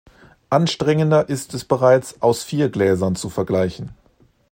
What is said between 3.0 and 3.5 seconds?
zu